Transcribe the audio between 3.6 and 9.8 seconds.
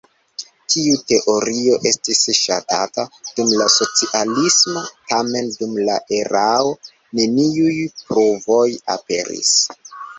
la socialismo, tamen dum la erao neniuj pruvoj aperis.